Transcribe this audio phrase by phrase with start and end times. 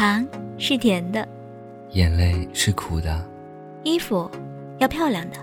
[0.00, 1.28] 糖是甜的，
[1.90, 3.22] 眼泪是苦的，
[3.82, 4.30] 衣服
[4.78, 5.36] 要漂亮的，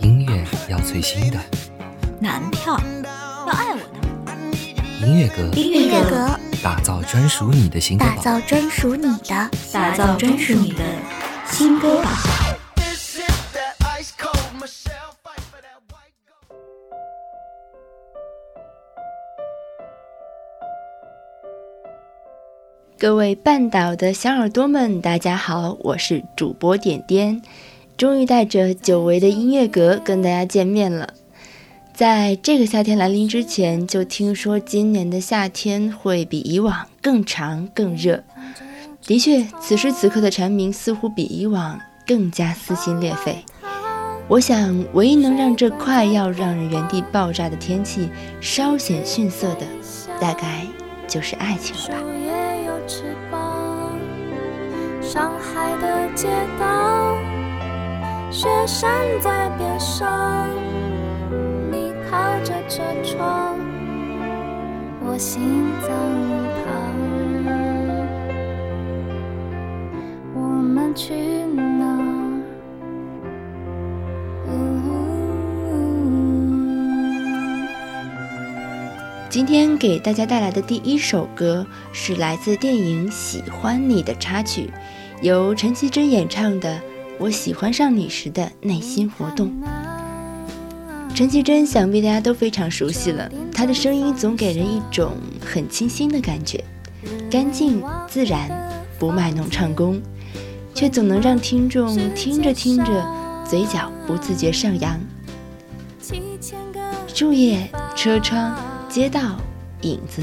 [0.00, 1.38] 音乐要最新的，
[2.18, 2.76] 男票
[3.46, 10.82] 要爱我的，音乐阁，音乐阁，打造专属你的新歌打造专属你的，打造专属你的
[11.46, 12.49] 新歌榜。
[23.00, 27.40] 各位半岛的小耳朵们，大家好，我是主播点点，
[27.96, 31.14] 终于带着久违的音乐阁跟大家见面了。
[31.94, 38.22] 在这个夏天来临之前，就听说今年的夏天会比以往更长更热。
[39.06, 43.42] 的确，此时此刻的蝉鸣似乎比以往更加撕心裂肺。
[44.28, 48.10] 我想，唯一能让这快要让人原地爆炸的天气
[48.42, 49.66] 稍显逊色的，
[50.20, 50.66] 大概
[51.08, 52.49] 就是爱情了吧。
[52.86, 53.98] 翅膀，
[55.00, 56.28] 上海的街
[56.58, 57.16] 道，
[58.30, 60.48] 雪山在边上，
[61.70, 63.58] 你靠着车窗，
[65.04, 65.88] 我心脏
[66.64, 66.68] 旁，
[70.34, 71.14] 我们去
[79.30, 84.68] 今天给大家带来的第一首歌是来自电影《喜欢你》的插曲，
[85.22, 86.74] 由陈绮贞演唱的
[87.16, 89.46] 《我喜欢上你时的内心活动》。
[91.14, 96.64] 陈绮贞想必大家都非常熟悉了，她的声音总给人一种很清新的感觉，
[97.30, 98.50] 干净自然，
[98.98, 100.02] 不卖弄唱功，
[100.74, 103.06] 却总能让听众听着听着，
[103.48, 105.00] 嘴角不自觉上扬。
[107.06, 108.69] 树叶，车窗。
[108.90, 109.20] 街道
[109.82, 110.20] 影子，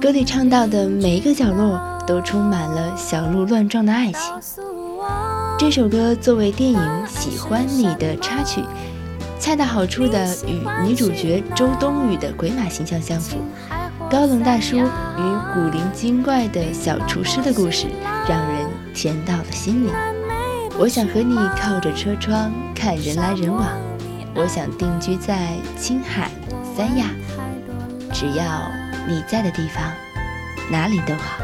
[0.00, 4.20] 歌里唱到的每一个角落都充满了小鹿乱撞的爱情。
[5.58, 8.62] 这首歌作为电影《喜欢你》的插曲，
[9.40, 13.36] 恰到好处的与女主角周冬雨的鬼马形象相符。
[14.08, 14.82] 高冷大叔与
[15.52, 17.88] 古灵精怪的小厨师的故事，
[18.28, 18.64] 让人
[18.94, 19.90] 甜到了心里。
[20.78, 23.66] 我想和你靠着车窗看人来人往，
[24.36, 26.30] 我想定居在青海、
[26.76, 27.06] 三亚。
[28.18, 28.72] 只要
[29.06, 29.92] 你在的地方，
[30.70, 31.36] 哪里都好。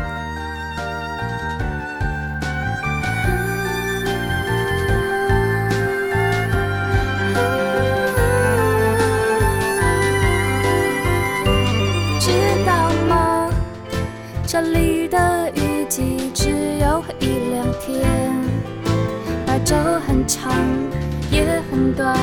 [12.19, 12.31] 知
[12.65, 13.50] 道吗？
[14.47, 18.09] 这里的雨季只有一两天，
[19.47, 20.50] 白昼很长，
[21.31, 22.16] 夜很短，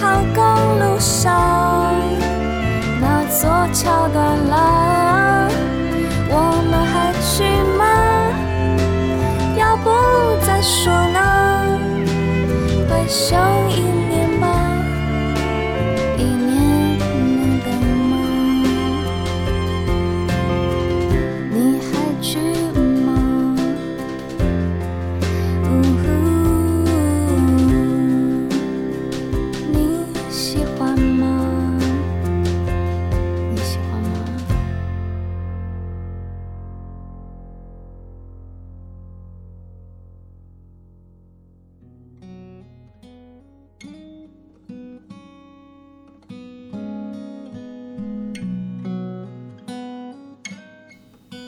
[0.00, 0.55] 好高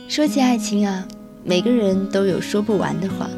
[0.08, 1.06] 说起爱情啊，
[1.44, 3.28] 每个人都有说不完的话。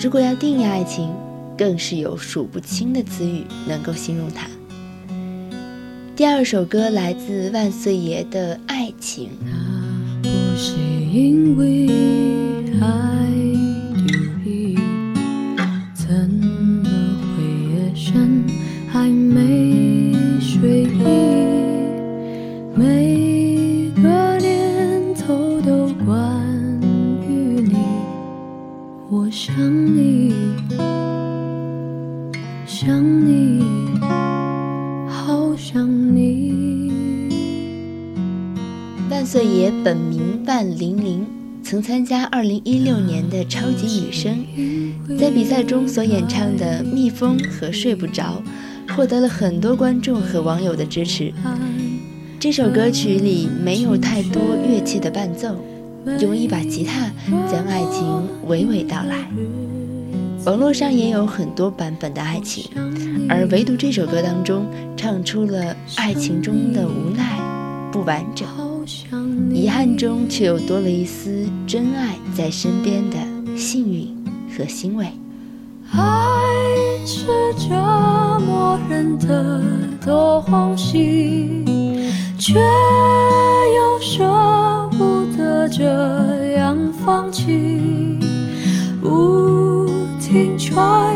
[0.00, 1.12] 如果要定义爱情，
[1.56, 4.46] 更是有数不清的词语能够形容它。
[6.16, 9.28] 第二首歌来自万岁爷的《爱情》。
[10.22, 11.86] 不是因为
[12.80, 13.28] 爱
[39.52, 41.26] 也本名万玲玲，
[41.62, 44.44] 曾参加2016年的超级女声，
[45.18, 48.42] 在比赛中所演唱的《蜜蜂》和《睡不着》，
[48.96, 51.32] 获得了很多观众和网友的支持。
[52.40, 55.56] 这首歌曲里没有太多乐器的伴奏。
[56.18, 57.12] 用一把吉他
[57.48, 59.24] 将爱情娓娓道来。
[60.44, 62.64] 网络上也有很多版本的爱情，
[63.28, 64.66] 而唯独这首歌当中
[64.96, 67.38] 唱出了爱情中的无奈、
[67.92, 68.48] 不完整，
[69.50, 73.16] 遗憾中却又多了一丝真爱在身边的
[73.56, 74.08] 幸运
[74.56, 75.06] 和欣慰。
[75.92, 76.00] 爱
[77.04, 77.74] 是折
[78.46, 79.62] 磨人的
[80.04, 81.64] 东西，
[82.38, 88.18] 却又舍不得这样放弃。
[89.00, 89.90] 不
[90.20, 91.11] 停揣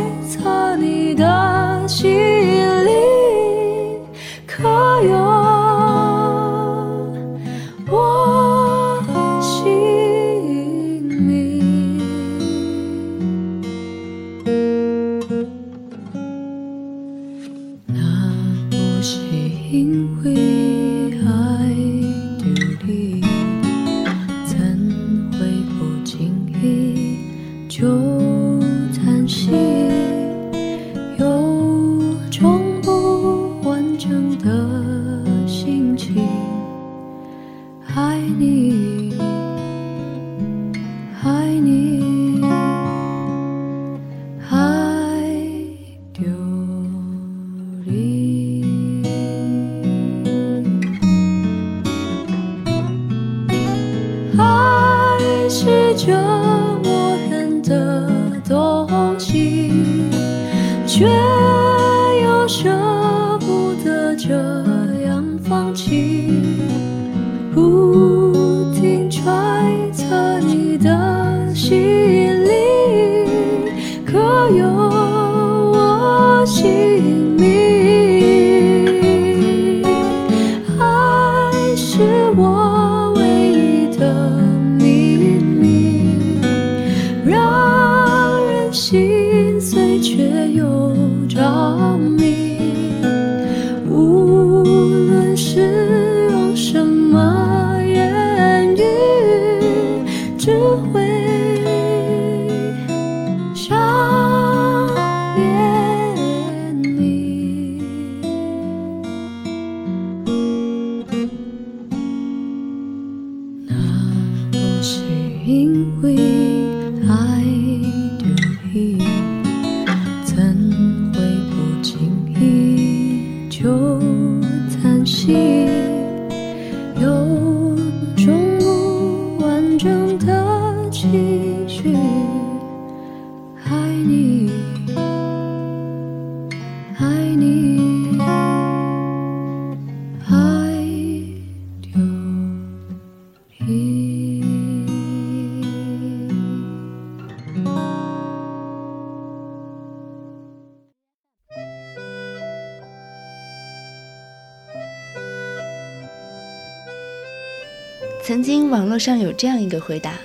[158.47, 160.21] 经网络上有这样一个回答：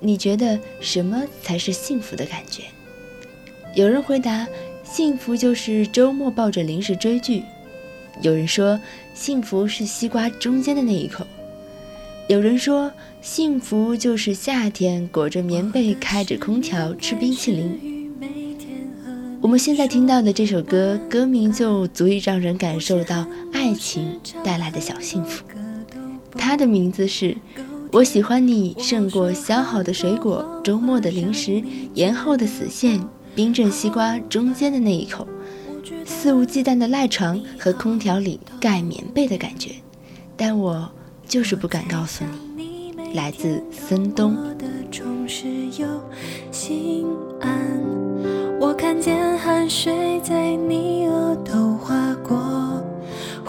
[0.00, 2.62] 你觉得什么才是幸福的感觉？
[3.74, 4.48] 有人回答：
[4.82, 7.42] 幸福就是周末抱着零食追剧。
[8.22, 8.80] 有人说
[9.12, 11.26] 幸福是西瓜中间的那一口。
[12.28, 12.90] 有人说
[13.20, 18.10] 幸福就是夏天裹着棉被开着空调吃冰淇淋。
[19.42, 25.44] 我们现在听到的这首歌，歌名就足以让人感受到爱情带来的小幸福。
[26.40, 27.36] 它的名字是
[27.92, 31.62] “我喜欢你胜过削好的水果、周末的零食、
[31.94, 32.98] 延后的死线、
[33.34, 35.28] 冰镇西瓜中间的那一口、
[36.06, 39.72] 肆无忌惮的赖床和空调里盖棉被的感觉”，
[40.36, 40.90] 但我
[41.28, 42.24] 就是不敢告诉
[42.56, 42.70] 你。
[43.14, 44.36] 来自森东。
[48.60, 52.38] 我看见汗水在你额头划过，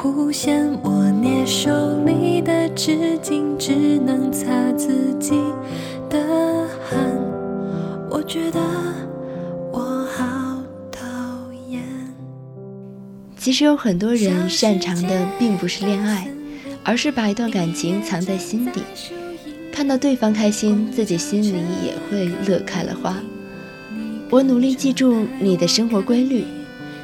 [0.02, 1.70] 弧线我捏手
[2.06, 5.40] 里的纸巾，只能擦自己
[6.10, 6.18] 的
[6.90, 7.00] 汗。
[8.10, 8.60] 我觉得
[9.72, 10.60] 我好
[10.92, 11.08] 讨
[11.70, 11.84] 厌。
[13.38, 16.28] 其实有很多人擅长的并不是恋爱，
[16.84, 18.82] 而是把一段感情藏在心底，
[19.72, 23.16] 看到对方开心，自己心里也会乐开了花。
[24.32, 26.44] 我努力记住你的生活规律，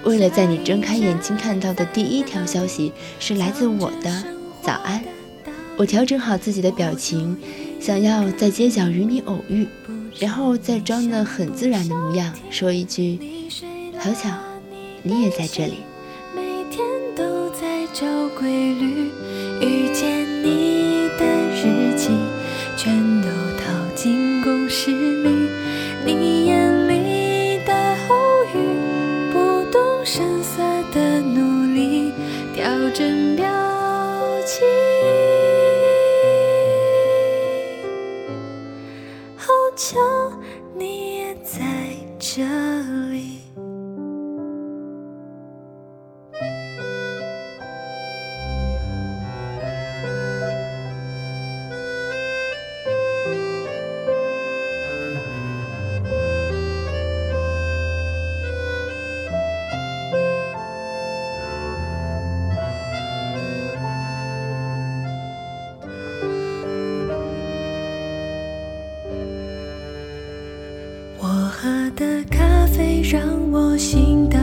[0.07, 4.23] 为了在你睁开眼睛看到的第一条消息是来自我的
[4.61, 5.03] 早安。
[5.75, 7.37] 我调整好自己的表情，
[7.77, 9.67] 想要在街角与你偶遇，
[10.17, 13.19] 然后再装得很自然的模样，说一句
[13.99, 14.29] ：“好巧，
[15.03, 15.79] 你也在这里。”
[16.33, 18.05] 每天都在找
[18.39, 19.11] 规律，
[19.61, 20.76] 遇见你
[42.77, 43.41] 这里。
[71.19, 72.23] 我喝的
[72.77, 73.19] 非让
[73.51, 74.36] 我心疼。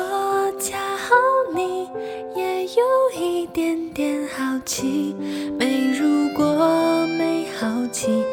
[0.00, 1.14] 我恰好
[1.54, 1.88] 你
[2.34, 5.14] 也有一点点好奇，
[5.58, 8.24] 没如果没好奇，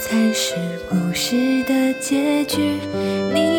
[0.00, 0.54] 才是
[0.88, 2.78] 故事的结局。
[3.34, 3.55] 你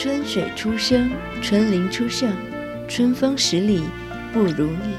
[0.00, 1.10] 春水初生，
[1.42, 2.32] 春林初盛，
[2.86, 3.82] 春风十里
[4.32, 4.94] 不如你。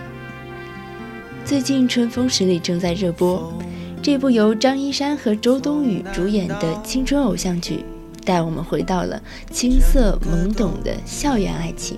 [1.46, 3.58] 最近《春风十里》正在热播，
[4.02, 7.86] 这部由张一山和周冬雨主演的青春偶像剧，
[8.26, 11.98] 带我们回到了青涩懵懂的校园爱情。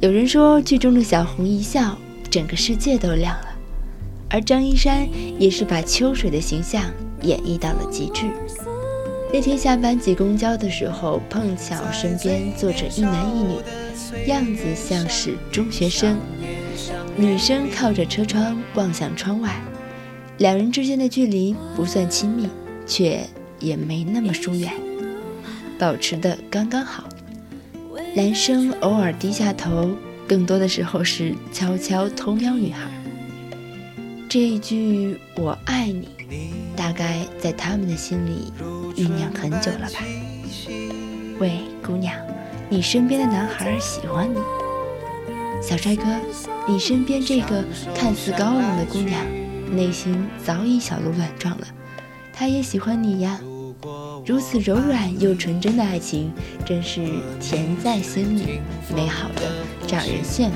[0.00, 1.98] 有人说，剧中的小红一笑，
[2.30, 3.48] 整个世界都亮了。
[4.30, 5.06] 而张一山
[5.38, 6.82] 也是把秋水的形象
[7.20, 8.24] 演绎到了极致。
[9.34, 13.58] 那天下班挤公交的时候，碰巧身边坐着一男一女，
[14.28, 16.16] 样子像是中学生。
[17.16, 19.60] 女生靠着车窗望向窗外，
[20.38, 22.48] 两人之间的距离不算亲密，
[22.86, 23.26] 却
[23.58, 24.72] 也没那么疏远，
[25.80, 27.08] 保持的刚刚好。
[28.14, 29.90] 男生偶尔低下头，
[30.28, 32.88] 更多的时候是悄悄偷瞄女孩。
[34.28, 36.08] 这一句“我爱你”，
[36.76, 38.52] 大概在他们的心里
[38.96, 39.98] 酝酿很久了吧。
[41.38, 42.14] 喂，姑娘，
[42.68, 44.38] 你身边的男孩喜欢你。
[45.60, 46.04] 小帅哥，
[46.68, 49.20] 你身边这个看似高冷的姑娘，
[49.70, 51.66] 内心早已小鹿乱撞了，
[52.32, 53.40] 她也喜欢你呀。
[54.24, 56.32] 如此柔软又纯真的爱情，
[56.64, 57.00] 真是
[57.40, 58.60] 甜在心里，
[58.94, 59.42] 美好的
[59.88, 60.54] 让人羡慕。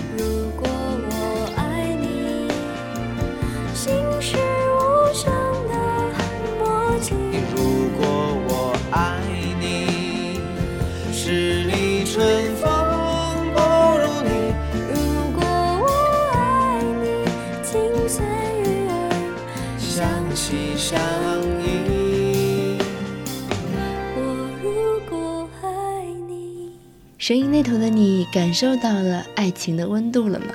[27.28, 30.46] 声音那头的你感受到了爱情的温度了吗？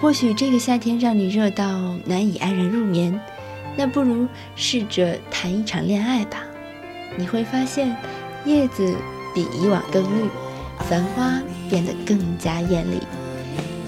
[0.00, 1.66] 或许这个夏天让你热到
[2.04, 3.20] 难以安然入眠，
[3.76, 6.44] 那不如试着谈一场恋爱吧。
[7.16, 7.96] 你会发现，
[8.44, 8.94] 叶子
[9.34, 10.28] 比以往更绿，
[10.88, 13.00] 繁花变得更加艳丽，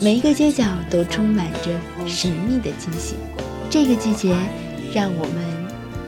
[0.01, 1.71] 每一个街角都充满着
[2.05, 3.15] 神秘的惊喜。
[3.71, 4.35] 这个季节，
[4.93, 5.37] 让我们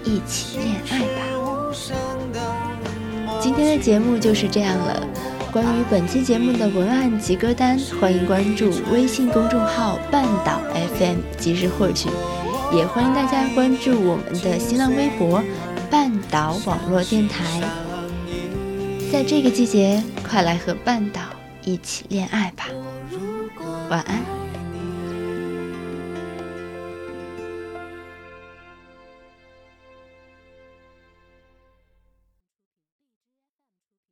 [0.02, 1.22] 一起恋爱吧。
[3.40, 5.06] 今天的节目就是这样了。
[5.54, 10.58] 关于本期节目的文案及歌单，欢迎关注微信公众号“半岛
[10.99, 12.08] FM” 及时获取，
[12.73, 15.40] 也欢迎大家关注我们的新浪微博
[15.88, 17.62] “半岛网络电台”。
[19.12, 21.20] 在这个季节，快来和半岛
[21.62, 22.66] 一起恋爱吧！
[23.88, 24.43] 晚安。